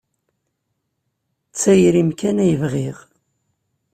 D 1.51 1.53
tayri-m 1.59 2.09
kan 2.19 2.37
ay 2.43 2.53
bɣiɣ. 2.61 2.97